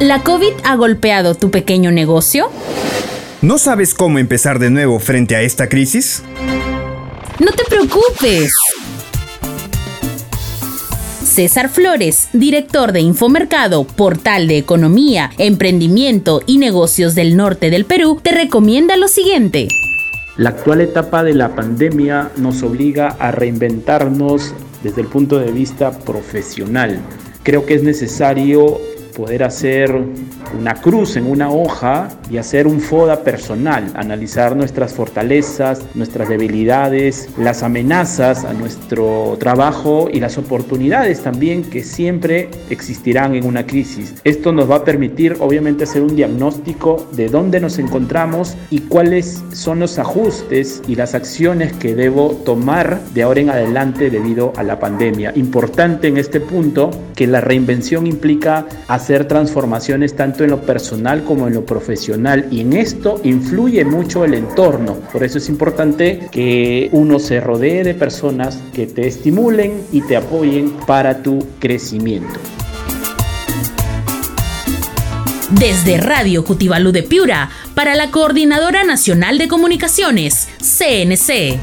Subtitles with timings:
[0.00, 2.50] ¿La COVID ha golpeado tu pequeño negocio?
[3.42, 6.22] ¿No sabes cómo empezar de nuevo frente a esta crisis?
[7.40, 8.52] No te preocupes.
[11.24, 18.20] César Flores, director de Infomercado, portal de economía, emprendimiento y negocios del norte del Perú,
[18.22, 19.66] te recomienda lo siguiente.
[20.36, 24.54] La actual etapa de la pandemia nos obliga a reinventarnos
[24.84, 27.00] desde el punto de vista profesional.
[27.42, 28.78] Creo que es necesario
[29.18, 29.90] poder hacer
[30.56, 37.28] una cruz en una hoja y hacer un FODA personal, analizar nuestras fortalezas, nuestras debilidades,
[37.38, 44.14] las amenazas a nuestro trabajo y las oportunidades también que siempre existirán en una crisis.
[44.24, 49.42] Esto nos va a permitir obviamente hacer un diagnóstico de dónde nos encontramos y cuáles
[49.52, 54.62] son los ajustes y las acciones que debo tomar de ahora en adelante debido a
[54.62, 55.32] la pandemia.
[55.34, 61.48] Importante en este punto que la reinvención implica hacer transformaciones tanto en lo personal como
[61.48, 64.94] en lo profesional y en esto influye mucho el entorno.
[65.12, 70.16] Por eso es importante que uno se rodee de personas que te estimulen y te
[70.16, 72.38] apoyen para tu crecimiento.
[75.50, 81.58] Desde Radio Cutibalú de Piura, para la Coordinadora Nacional de Comunicaciones, CNC.